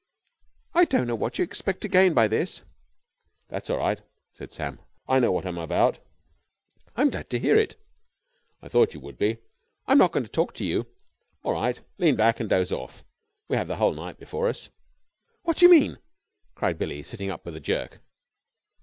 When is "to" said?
1.81-1.87, 7.29-7.37, 10.25-10.31, 10.55-10.65